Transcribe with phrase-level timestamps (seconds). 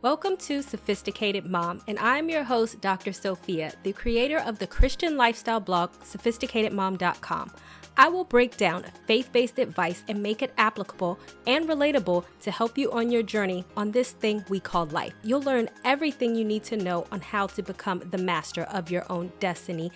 [0.00, 3.12] Welcome to Sophisticated Mom, and I'm your host, Dr.
[3.12, 7.50] Sophia, the creator of the Christian lifestyle blog, sophisticatedmom.com.
[7.96, 12.78] I will break down faith based advice and make it applicable and relatable to help
[12.78, 15.14] you on your journey on this thing we call life.
[15.24, 19.04] You'll learn everything you need to know on how to become the master of your
[19.10, 19.90] own destiny.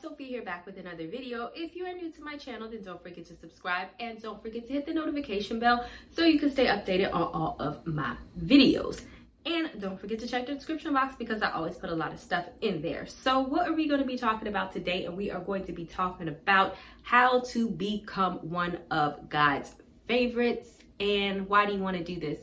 [0.00, 1.50] Sophia here back with another video.
[1.56, 4.68] If you are new to my channel, then don't forget to subscribe and don't forget
[4.68, 9.00] to hit the notification bell so you can stay updated on all of my videos.
[9.46, 12.20] And don't forget to check the description box because I always put a lot of
[12.20, 13.06] stuff in there.
[13.06, 15.06] So what are we going to be talking about today?
[15.06, 19.74] And we are going to be talking about how to become one of God's
[20.06, 20.68] favorites.
[20.98, 22.38] And why do you want to do this?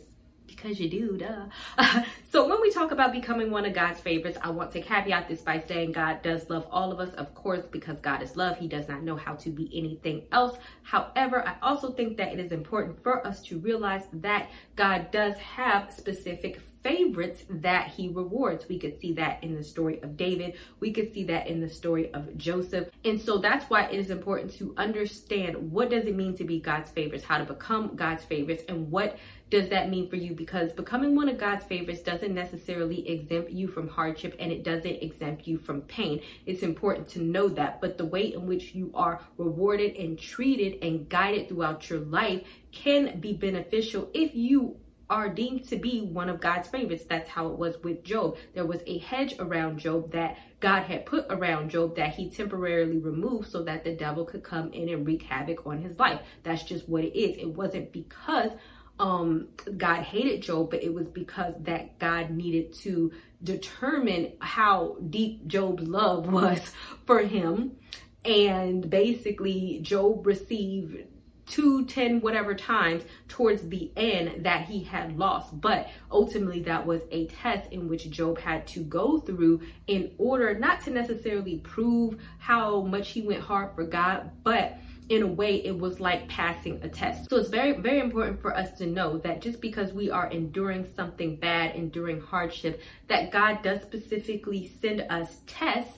[0.48, 2.04] Because you do, duh.
[2.32, 5.42] so when we talk about becoming one of God's favorites, I want to caveat this
[5.42, 8.58] by saying God does love all of us, of course, because God is love.
[8.58, 10.58] He does not know how to be anything else.
[10.82, 15.36] However, I also think that it is important for us to realize that God does
[15.36, 18.70] have specific favorites that he rewards.
[18.70, 20.56] We could see that in the story of David.
[20.80, 22.88] We could see that in the story of Joseph.
[23.04, 26.62] And so that's why it is important to understand what does it mean to be
[26.62, 29.18] God's favorites, how to become God's favorites, and what
[29.50, 30.34] does that mean for you?
[30.34, 35.04] Because becoming one of God's favorites doesn't necessarily exempt you from hardship and it doesn't
[35.04, 36.22] exempt you from pain.
[36.46, 37.82] It's important to know that.
[37.82, 42.46] But the way in which you are rewarded and treated and guided throughout your life
[42.72, 44.78] can be beneficial if you
[45.10, 47.06] are deemed to be one of God's favorites.
[47.08, 48.38] That's how it was with Job.
[48.54, 52.98] There was a hedge around Job that God had put around Job that he temporarily
[52.98, 56.20] removed so that the devil could come in and wreak havoc on his life.
[56.44, 57.38] That's just what it is.
[57.38, 58.52] It wasn't because
[59.00, 63.12] um God hated Job, but it was because that God needed to
[63.44, 66.60] determine how deep Job's love was
[67.06, 67.78] for him.
[68.26, 71.06] And basically Job received
[71.48, 75.60] two, ten, whatever times towards the end that he had lost.
[75.60, 80.58] But ultimately, that was a test in which Job had to go through in order
[80.58, 84.78] not to necessarily prove how much he went hard for God, but
[85.10, 87.30] in a way it was like passing a test.
[87.30, 90.86] So it's very, very important for us to know that just because we are enduring
[90.96, 95.98] something bad, enduring hardship, that God does specifically send us tests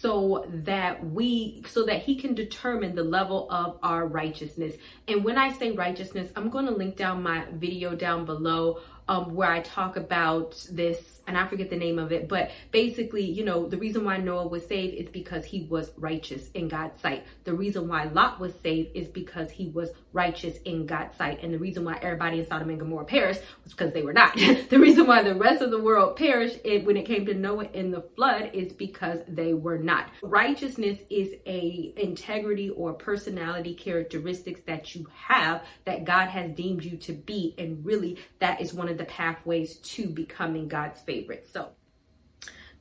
[0.00, 4.74] so that we so that he can determine the level of our righteousness.
[5.08, 9.34] And when i say righteousness i'm going to link down my video down below um,
[9.34, 13.44] where i talk about this and I forget the name of it, but basically, you
[13.44, 17.24] know, the reason why Noah was saved is because he was righteous in God's sight.
[17.44, 21.40] The reason why Lot was saved is because he was righteous in God's sight.
[21.42, 24.36] And the reason why everybody in Sodom and Gomorrah perished was because they were not.
[24.70, 27.68] the reason why the rest of the world perished it, when it came to Noah
[27.74, 30.10] in the flood is because they were not.
[30.22, 36.96] Righteousness is a integrity or personality characteristics that you have that God has deemed you
[36.96, 37.54] to be.
[37.58, 41.48] And really that is one of the pathways to becoming God's favorite.
[41.52, 41.70] So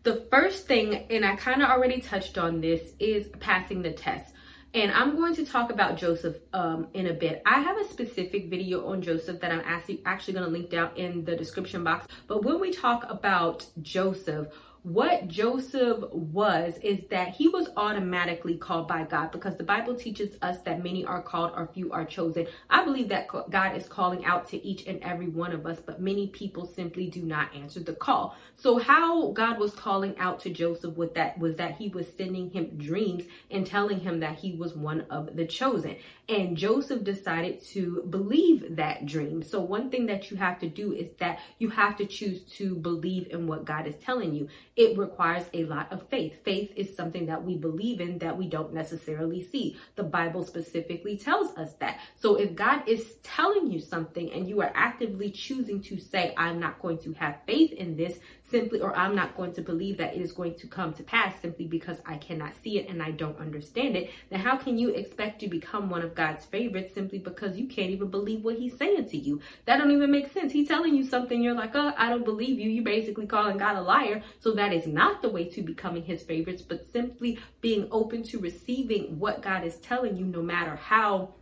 [0.03, 4.33] the first thing, and I kind of already touched on this, is passing the test.
[4.73, 7.41] And I'm going to talk about Joseph um, in a bit.
[7.45, 10.91] I have a specific video on Joseph that I'm actually, actually going to link down
[10.95, 12.07] in the description box.
[12.27, 14.47] But when we talk about Joseph,
[14.83, 20.37] what Joseph was is that he was automatically called by God because the Bible teaches
[20.41, 22.47] us that many are called or few are chosen.
[22.69, 26.01] I believe that God is calling out to each and every one of us, but
[26.01, 28.35] many people simply do not answer the call.
[28.55, 32.49] So how God was calling out to Joseph with that was that he was sending
[32.49, 35.97] him dreams and telling him that he was one of the chosen.
[36.29, 39.41] And Joseph decided to believe that dream.
[39.41, 42.75] So one thing that you have to do is that you have to choose to
[42.75, 46.43] believe in what God is telling you it requires a lot of faith.
[46.45, 49.75] Faith is something that we believe in that we don't necessarily see.
[49.95, 51.99] The Bible specifically tells us that.
[52.15, 56.59] So if God is telling you something and you are actively choosing to say, I'm
[56.59, 58.19] not going to have faith in this,
[58.49, 61.33] simply, or I'm not going to believe that it is going to come to pass
[61.41, 64.89] simply because I cannot see it and I don't understand it, then how can you
[64.89, 68.77] expect to become one of God's favorites simply because you can't even believe what he's
[68.77, 69.41] saying to you?
[69.65, 70.51] That don't even make sense.
[70.51, 72.69] He's telling you something, you're like, oh, I don't believe you.
[72.69, 74.23] You're basically calling God a liar.
[74.39, 78.39] So that is not the way to becoming his favorites, but simply being open to
[78.39, 81.33] receiving what God is telling you, no matter how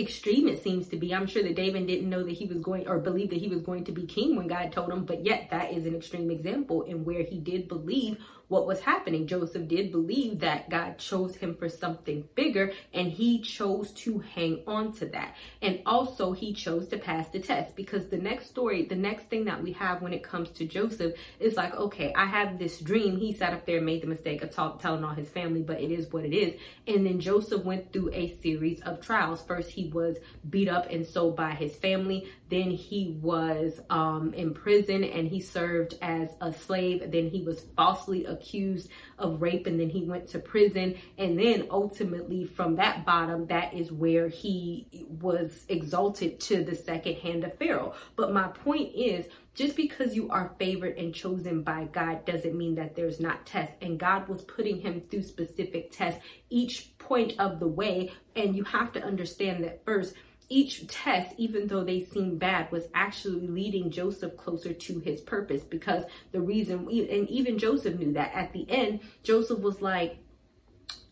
[0.00, 1.14] extreme it seems to be.
[1.14, 3.60] I'm sure that David didn't know that he was going or believe that he was
[3.60, 6.82] going to be king when God told him, but yet that is an extreme example
[6.82, 8.18] in where he did believe
[8.50, 9.28] what was happening.
[9.28, 14.64] Joseph did believe that God chose him for something bigger and he chose to hang
[14.66, 15.36] on to that.
[15.62, 19.44] And also he chose to pass the test because the next story, the next thing
[19.44, 23.16] that we have when it comes to Joseph is like, okay, I have this dream.
[23.16, 25.80] He sat up there and made the mistake of talk, telling all his family, but
[25.80, 26.60] it is what it is.
[26.88, 29.42] And then Joseph went through a series of trials.
[29.42, 30.16] First, he was
[30.48, 32.28] beat up and sold by his family.
[32.48, 37.10] Then he was um, in prison and he served as a slave.
[37.10, 38.88] Then he was falsely accused
[39.18, 40.96] of rape and then he went to prison.
[41.18, 47.16] And then ultimately, from that bottom, that is where he was exalted to the second
[47.16, 47.94] hand of Pharaoh.
[48.16, 52.76] But my point is, just because you are favored and chosen by God doesn't mean
[52.76, 53.74] that there's not tests.
[53.82, 58.12] And God was putting him through specific tests each point of the way.
[58.36, 60.14] And you have to understand that first,
[60.48, 65.62] each test, even though they seem bad, was actually leading Joseph closer to his purpose
[65.62, 70.18] because the reason, and even Joseph knew that at the end, Joseph was like,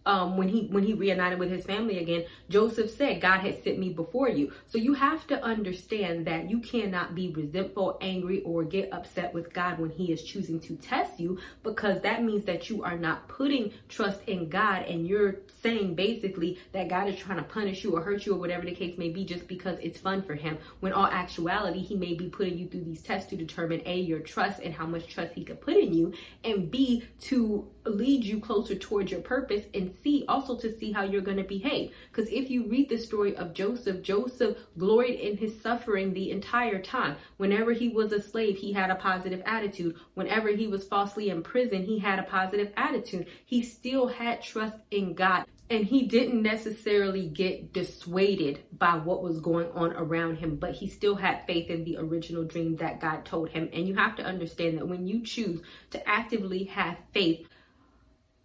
[0.08, 3.78] um, when he when he reunited with his family again, Joseph said, "God has sent
[3.78, 8.64] me before you." So you have to understand that you cannot be resentful, angry, or
[8.64, 12.70] get upset with God when He is choosing to test you, because that means that
[12.70, 17.38] you are not putting trust in God, and you're saying basically that God is trying
[17.38, 20.00] to punish you or hurt you or whatever the case may be, just because it's
[20.00, 20.56] fun for Him.
[20.81, 24.20] When all actuality, He may be putting you through these tests to determine a your
[24.20, 26.14] trust and how much trust He could put in you,
[26.44, 31.02] and b to lead you closer towards your purpose and see also to see how
[31.02, 31.93] you're going to behave.
[32.11, 36.81] Because if you read the story of joseph joseph gloried in his suffering the entire
[36.81, 37.17] time.
[37.37, 39.96] Whenever he was a slave he had a positive attitude.
[40.14, 43.26] Whenever he was falsely in prison he had a positive attitude.
[43.44, 49.40] He still had trust in god and he didn't necessarily get dissuaded by what was
[49.40, 53.25] going on around him, but he still had faith in the original dream that God
[53.26, 53.69] told him.
[53.73, 57.46] And you have to understand that when you choose to actively have faith,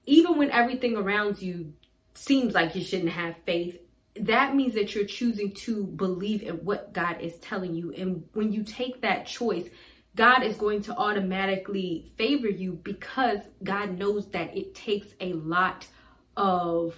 [0.06, 1.74] even when everything around you
[2.16, 3.78] seems like you shouldn't have faith,
[4.20, 7.92] that means that you're choosing to believe in what God is telling you.
[7.94, 9.68] And when you take that choice,
[10.16, 15.88] God is going to automatically favor you because God knows that it takes a lot
[16.38, 16.96] of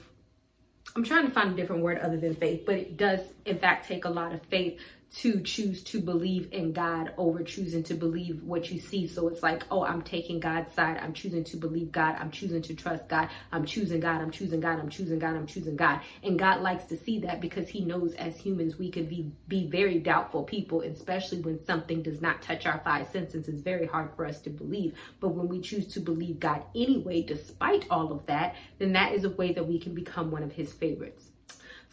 [0.96, 3.88] I'm trying to find a different word other than faith, but it does in fact
[3.88, 4.80] take a lot of faith
[5.12, 9.08] to choose to believe in God over choosing to believe what you see.
[9.08, 10.98] So it's like, oh, I'm taking God's side.
[11.02, 12.16] I'm choosing to believe God.
[12.20, 13.30] I'm choosing to trust God.
[13.52, 14.22] I'm choosing God.
[14.22, 14.80] I'm choosing God.
[14.80, 15.36] I'm choosing God.
[15.36, 16.02] I'm choosing God.
[16.24, 19.68] And God likes to see that because he knows as humans, we can be, be
[19.68, 23.48] very doubtful people, especially when something does not touch our five senses.
[23.48, 24.96] It's very hard for us to believe.
[25.20, 29.24] But when we choose to believe God anyway, despite all of that, then that is
[29.24, 31.32] a way that we can become one of his favorites.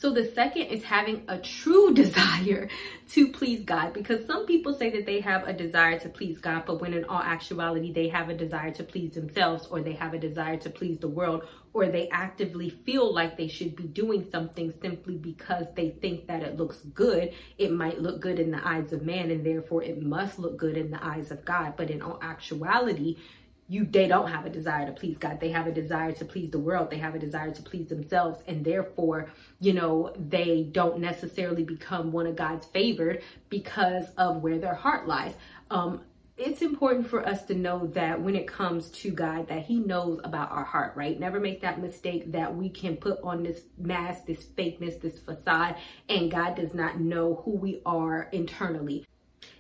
[0.03, 2.69] So the second is having a true desire
[3.11, 6.65] to please God because some people say that they have a desire to please God,
[6.67, 10.13] but when in all actuality they have a desire to please themselves or they have
[10.13, 14.29] a desire to please the world or they actively feel like they should be doing
[14.29, 17.33] something simply because they think that it looks good.
[17.57, 20.77] It might look good in the eyes of man and therefore it must look good
[20.77, 21.75] in the eyes of God.
[21.77, 23.19] But in all actuality,
[23.69, 25.41] you they don't have a desire to please God.
[25.41, 26.91] They have a desire to please the world.
[26.91, 29.31] They have a desire to please themselves and therefore,
[29.61, 35.07] you know, they don't necessarily become one of God's favored because of where their heart
[35.07, 35.35] lies.
[35.71, 36.03] Um
[36.39, 40.19] it's important for us to know that when it comes to God that he knows
[40.25, 41.21] about our heart, right?
[41.21, 45.77] Never make that mistake that we can put on this mask, this fakeness, this facade
[46.09, 49.07] and God does not know who we are internally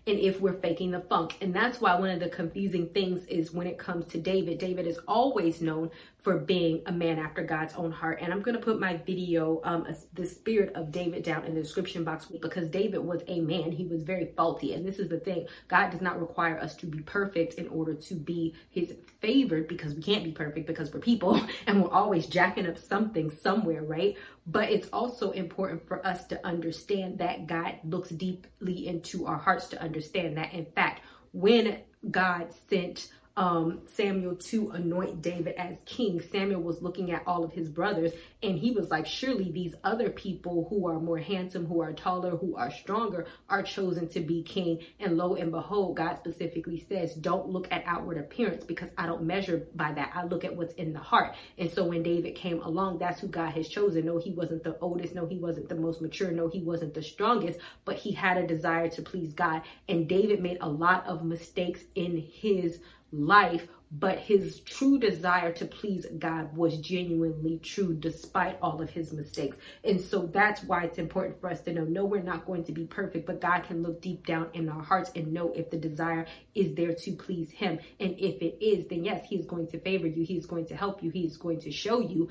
[0.06, 1.36] and if we're faking the funk.
[1.40, 4.86] And that's why one of the confusing things is when it comes to David, David
[4.86, 5.90] is always known
[6.22, 8.18] for being a man after God's own heart.
[8.20, 11.62] And I'm going to put my video, um, the spirit of David down in the
[11.62, 13.72] description box because David was a man.
[13.72, 14.74] He was very faulty.
[14.74, 15.46] And this is the thing.
[15.68, 19.94] God does not require us to be perfect in order to be his favored because
[19.94, 24.16] we can't be perfect because we're people and we're always jacking up something somewhere, right?
[24.46, 29.68] But it's also important for us to understand that God looks deeply into our hearts
[29.68, 30.52] to understand that.
[30.52, 31.78] In fact, when
[32.10, 37.52] God sent um, Samuel to anoint David as king, Samuel was looking at all of
[37.52, 38.12] his brothers
[38.42, 42.36] and he was like, surely these other people who are more handsome, who are taller,
[42.36, 44.80] who are stronger are chosen to be king.
[45.00, 49.22] And lo and behold, God specifically says, don't look at outward appearance because I don't
[49.22, 50.12] measure by that.
[50.14, 51.34] I look at what's in the heart.
[51.56, 54.04] And so when David came along, that's who God has chosen.
[54.04, 55.14] No, he wasn't the oldest.
[55.14, 56.32] No, he wasn't the most mature.
[56.32, 59.62] No, he wasn't the strongest, but he had a desire to please God.
[59.88, 62.80] And David made a lot of mistakes in his
[63.12, 69.12] life, but his true desire to please God was genuinely true despite all of his
[69.12, 69.58] mistakes.
[69.84, 72.72] And so that's why it's important for us to know no, we're not going to
[72.72, 75.76] be perfect, but God can look deep down in our hearts and know if the
[75.76, 77.78] desire is there to please him.
[78.00, 80.66] And if it is, then yes, he is going to favor you, he is going
[80.68, 82.30] to help you, he is going to show you,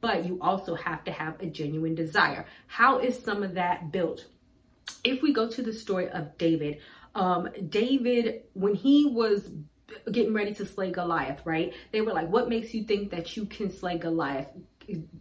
[0.00, 2.46] but you also have to have a genuine desire.
[2.68, 4.26] How is some of that built?
[5.02, 6.78] If we go to the story of David,
[7.14, 9.50] um, David, when he was
[10.10, 11.72] getting ready to slay Goliath, right?
[11.92, 14.48] They were like, What makes you think that you can slay Goliath?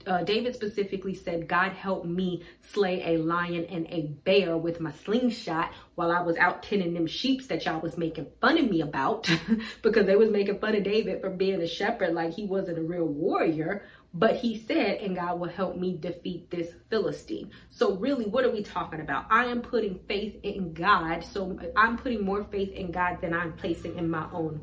[0.08, 4.92] uh, David specifically said, God help me slay a lion and a bear with my
[4.92, 8.82] slingshot while I was out tending them sheeps that y'all was making fun of me
[8.82, 9.30] about
[9.82, 12.84] because they was making fun of David for being a shepherd like he wasn't a
[12.84, 13.86] real warrior.
[14.14, 17.52] But he said, and God will help me defeat this Philistine.
[17.70, 19.26] So, really, what are we talking about?
[19.30, 21.24] I am putting faith in God.
[21.24, 24.62] So, I'm putting more faith in God than I'm placing in my own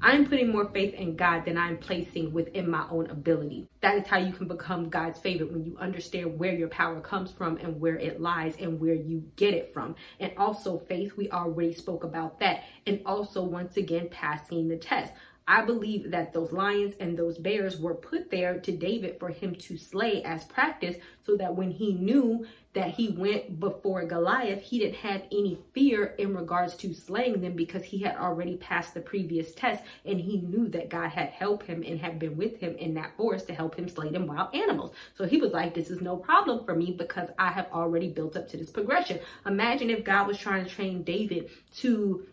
[0.00, 3.68] I'm putting more faith in God than I'm placing within my own ability.
[3.80, 7.32] That is how you can become God's favorite when you understand where your power comes
[7.32, 9.96] from and where it lies and where you get it from.
[10.20, 12.62] And also, faith, we already spoke about that.
[12.86, 15.12] And also, once again, passing the test.
[15.48, 19.54] I believe that those lions and those bears were put there to David for him
[19.54, 24.78] to slay as practice so that when he knew that he went before Goliath, he
[24.78, 29.00] didn't have any fear in regards to slaying them because he had already passed the
[29.00, 32.76] previous test and he knew that God had helped him and had been with him
[32.76, 34.92] in that forest to help him slay them wild animals.
[35.16, 38.36] So he was like, This is no problem for me because I have already built
[38.36, 39.20] up to this progression.
[39.46, 42.26] Imagine if God was trying to train David to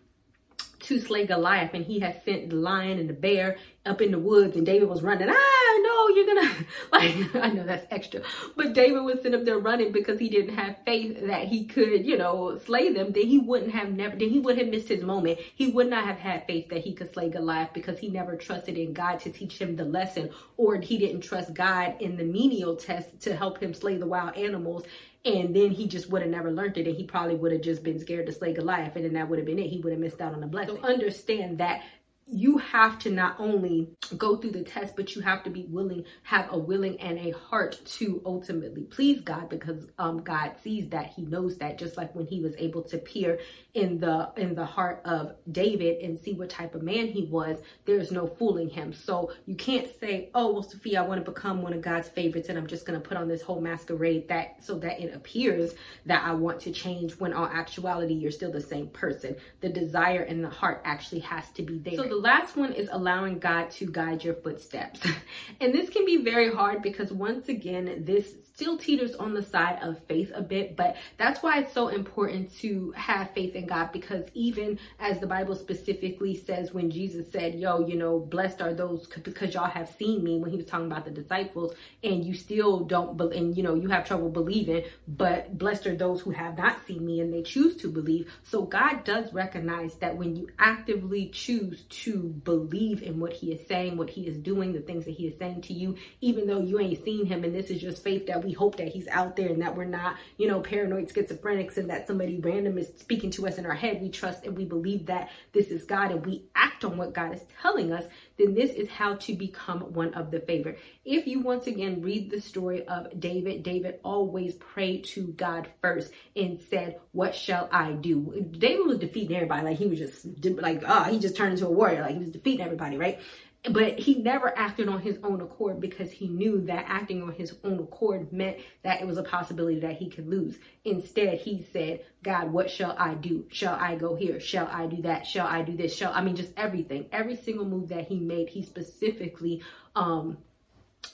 [0.86, 4.18] to slay Goliath, and he had sent the lion and the bear up in the
[4.18, 5.28] woods, and David was running.
[5.30, 6.52] Ah, no, you're gonna
[6.92, 7.34] like.
[7.44, 8.22] I know that's extra,
[8.56, 12.06] but David was sitting up there running because he didn't have faith that he could,
[12.06, 13.12] you know, slay them.
[13.12, 14.16] Then he wouldn't have never.
[14.16, 15.38] Then he would have missed his moment.
[15.54, 18.76] He would not have had faith that he could slay Goliath because he never trusted
[18.76, 22.76] in God to teach him the lesson, or he didn't trust God in the menial
[22.76, 24.84] test to help him slay the wild animals
[25.26, 27.82] and then he just would have never learned it and he probably would have just
[27.82, 29.68] been scared to slay Goliath and then that would have been it.
[29.68, 30.76] He would have missed out on the blessing.
[30.76, 31.82] So understand that
[32.28, 36.04] you have to not only go through the test, but you have to be willing,
[36.24, 41.12] have a willing and a heart to ultimately please God because um, God sees that
[41.14, 41.78] He knows that.
[41.78, 43.38] Just like when He was able to peer
[43.74, 47.58] in the in the heart of David and see what type of man he was,
[47.84, 48.92] there's no fooling him.
[48.92, 52.48] So you can't say, "Oh, well, Sophia, I want to become one of God's favorites,
[52.48, 55.74] and I'm just going to put on this whole masquerade that so that it appears
[56.06, 59.36] that I want to change." When all actuality, you're still the same person.
[59.60, 61.96] The desire in the heart actually has to be there.
[61.96, 65.00] So the last one is allowing God to guide your footsteps.
[65.60, 69.78] and this can be very hard because once again, this still teeters on the side
[69.82, 73.92] of faith a bit, but that's why it's so important to have faith in God
[73.92, 78.72] because even as the Bible specifically says, when Jesus said, Yo, you know, blessed are
[78.72, 82.32] those because y'all have seen me, when he was talking about the disciples, and you
[82.32, 86.56] still don't, and you know, you have trouble believing, but blessed are those who have
[86.56, 88.32] not seen me and they choose to believe.
[88.42, 93.66] So God does recognize that when you actively choose to believe in what he is
[93.68, 96.60] saying, what he is doing, the things that he is saying to you, even though
[96.60, 99.36] you ain't seen him, and this is just faith that we hope that he's out
[99.36, 103.30] there and that we're not, you know, paranoid schizophrenics and that somebody random is speaking
[103.32, 104.00] to us in our head.
[104.00, 107.34] We trust and we believe that this is God and we act on what God
[107.34, 108.04] is telling us.
[108.38, 110.78] Then this is how to become one of the favorite.
[111.04, 116.12] If you once again read the story of David, David always prayed to God first
[116.34, 118.46] and said, What shall I do?
[118.58, 119.64] David was defeating everybody.
[119.64, 122.02] Like he was just like, oh, he just turned into a warrior.
[122.02, 123.20] Like he was defeating everybody, right?
[123.70, 127.54] But he never acted on his own accord because he knew that acting on his
[127.64, 130.58] own accord meant that it was a possibility that he could lose.
[130.84, 133.46] Instead, he said, God, what shall I do?
[133.50, 134.40] Shall I go here?
[134.40, 135.26] Shall I do that?
[135.26, 135.94] Shall I do this?
[135.94, 137.06] Shall I mean just everything.
[137.12, 139.62] Every single move that he made, he specifically
[139.94, 140.38] um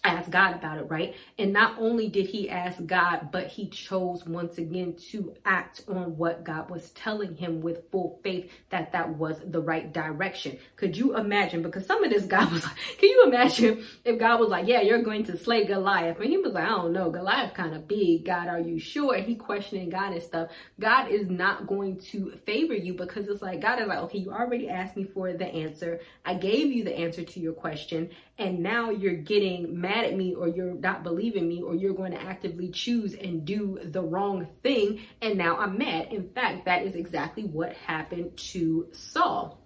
[0.04, 1.14] ask God about it, right?
[1.38, 6.16] And not only did he ask God, but he chose once again to act on
[6.16, 10.58] what God was telling him with full faith that that was the right direction.
[10.74, 11.62] Could you imagine?
[11.62, 14.80] Because some of this God was like, can you imagine if God was like, yeah,
[14.80, 16.18] you're going to slay Goliath?
[16.18, 18.24] And he was like, I don't know, Goliath kind of big.
[18.24, 19.16] God, are you sure?
[19.16, 20.50] He questioning God and stuff.
[20.80, 24.32] God is not going to favor you because it's like, God is like, okay, you
[24.32, 26.00] already asked me for the answer.
[26.24, 30.34] I gave you the answer to your question and now you're getting mad at me
[30.34, 34.46] or you're not believing me or you're going to actively choose and do the wrong
[34.62, 36.12] thing and now I'm mad.
[36.12, 39.58] In fact, that is exactly what happened to Saul.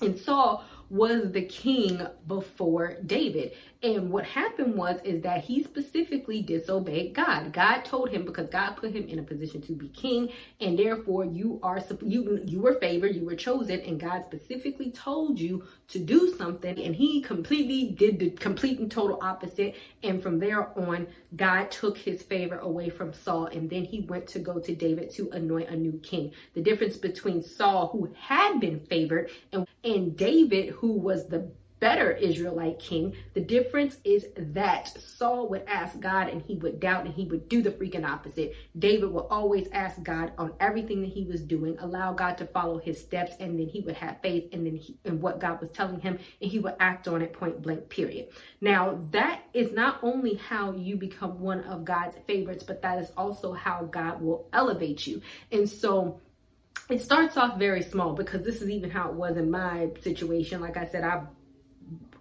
[0.00, 3.52] And Saul was the king before David.
[3.80, 7.52] And what happened was is that he specifically disobeyed God.
[7.52, 10.30] God told him because God put him in a position to be king,
[10.60, 15.38] and therefore you are you you were favored, you were chosen, and God specifically told
[15.38, 19.76] you to do something, and he completely did the complete and total opposite.
[20.02, 21.06] And from there on,
[21.36, 25.10] God took his favor away from Saul, and then he went to go to David
[25.10, 26.32] to anoint a new king.
[26.54, 31.48] The difference between Saul, who had been favored, and, and David, who was the
[31.80, 33.14] better Israelite king.
[33.34, 37.48] The difference is that Saul would ask God and he would doubt and he would
[37.48, 38.54] do the freaking opposite.
[38.78, 42.78] David would always ask God on everything that he was doing, allow God to follow
[42.78, 45.70] his steps, and then he would have faith and then he, in what God was
[45.70, 48.28] telling him, and he would act on it point blank, period.
[48.60, 53.10] Now, that is not only how you become one of God's favorites, but that is
[53.16, 55.22] also how God will elevate you.
[55.52, 56.20] And so,
[56.88, 60.62] it starts off very small because this is even how it was in my situation.
[60.62, 61.22] Like I said, I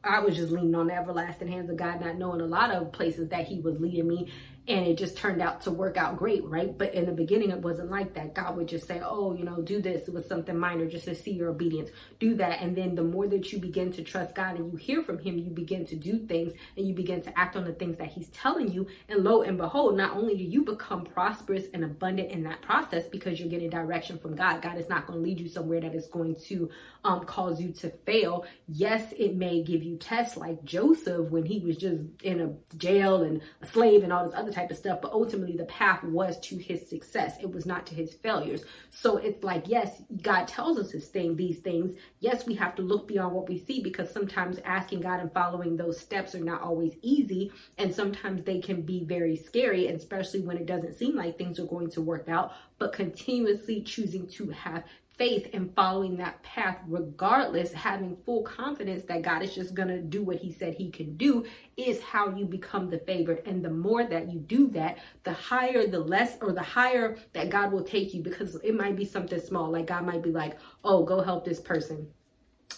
[0.08, 2.92] I was just leaning on the everlasting hands of God, not knowing a lot of
[2.92, 4.32] places that He was leading me
[4.68, 6.78] and it just turned out to work out great, right?
[6.78, 8.34] But in the beginning, it wasn't like that.
[8.34, 10.08] God would just say, Oh, you know, do this.
[10.08, 11.90] It was something minor just to see your obedience.
[12.20, 12.62] Do that.
[12.62, 15.38] And then the more that you begin to trust God and you hear from Him,
[15.38, 18.28] you begin to do things and you begin to act on the things that He's
[18.30, 18.88] telling you.
[19.08, 23.08] And lo and behold, not only do you become prosperous and abundant in that process
[23.08, 25.96] because you're getting direction from God, God is not going to lead you somewhere that
[25.96, 26.70] is going to
[27.06, 28.46] um, cause you to fail.
[28.68, 33.24] Yes, it may give you tests like Joseph when he was just in a jail
[33.24, 36.40] and a slave and all this other type of stuff, but ultimately the path was
[36.40, 37.38] to his success.
[37.42, 38.64] It was not to his failures.
[38.90, 41.92] So it's like, yes, God tells us his thing, these things.
[42.20, 45.78] Yes, we have to look beyond what we see because sometimes asking God and following
[45.78, 47.52] those steps are not always easy.
[47.78, 51.66] And sometimes they can be very scary, especially when it doesn't seem like things are
[51.66, 54.84] going to work out, but continuously choosing to have
[55.18, 60.00] faith and following that path, regardless, having full confidence that God is just going to
[60.00, 61.46] do what He said He can do,
[61.76, 63.44] is how you become the favorite.
[63.46, 67.50] And the more that you do that, the higher, the less, or the higher that
[67.50, 69.72] God will take you because it might be something small.
[69.72, 72.08] Like God might be like, oh, go help this person.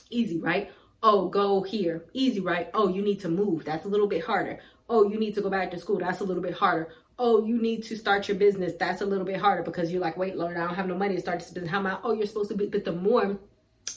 [0.09, 0.71] Easy, right?
[1.03, 2.05] Oh, go here.
[2.13, 2.69] Easy, right?
[2.73, 3.65] Oh, you need to move.
[3.65, 4.59] That's a little bit harder.
[4.89, 5.99] Oh, you need to go back to school.
[5.99, 9.25] That's a little bit harder oh, you need to start your business, that's a little
[9.25, 11.51] bit harder because you're like, wait, Lord, I don't have no money to start this
[11.51, 11.69] business.
[11.69, 11.99] How am I?
[12.03, 13.37] Oh, you're supposed to be, but the more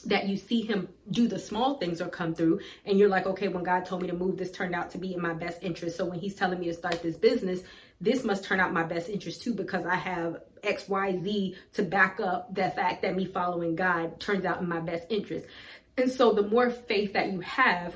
[0.05, 3.47] that you see him do the small things or come through and you're like okay
[3.47, 5.95] when god told me to move this turned out to be in my best interest
[5.95, 7.61] so when he's telling me to start this business
[8.01, 12.53] this must turn out my best interest too because i have xyz to back up
[12.53, 15.45] the fact that me following god turns out in my best interest
[15.97, 17.95] and so the more faith that you have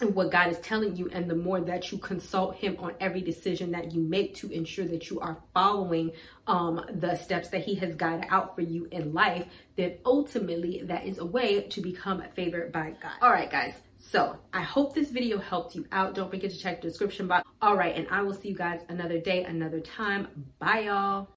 [0.00, 3.22] and what God is telling you, and the more that you consult Him on every
[3.22, 6.12] decision that you make to ensure that you are following
[6.46, 11.06] um, the steps that He has guided out for you in life, then ultimately that
[11.06, 13.12] is a way to become favored by God.
[13.22, 13.74] All right, guys.
[13.98, 16.14] So I hope this video helped you out.
[16.14, 17.48] Don't forget to check the description box.
[17.62, 20.28] All right, and I will see you guys another day, another time.
[20.58, 21.28] Bye, y'all.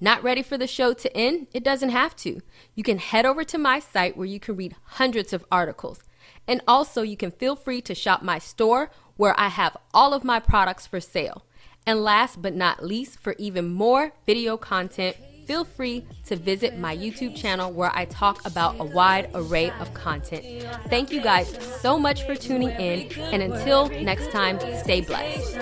[0.00, 1.46] Not ready for the show to end?
[1.54, 2.40] It doesn't have to.
[2.74, 6.02] You can head over to my site where you can read hundreds of articles.
[6.46, 10.24] And also, you can feel free to shop my store where I have all of
[10.24, 11.44] my products for sale.
[11.86, 16.96] And last but not least, for even more video content, feel free to visit my
[16.96, 20.66] YouTube channel where I talk about a wide array of content.
[20.88, 25.58] Thank you guys so much for tuning in, and until next time, stay blessed.